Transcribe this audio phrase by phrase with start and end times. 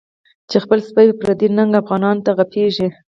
[0.49, 2.87] چی خپل سپی په پردی ننګه، افغانانو ته غپیږی